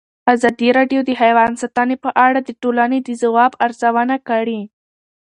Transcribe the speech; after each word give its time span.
ازادي 0.33 0.69
راډیو 0.77 1.01
د 1.05 1.09
حیوان 1.21 1.51
ساتنه 1.61 1.95
په 2.03 2.09
اړه 2.25 2.39
د 2.43 2.49
ټولنې 2.61 2.99
د 3.03 3.09
ځواب 3.21 3.51
ارزونه 3.65 4.15
کړې. 4.29 4.61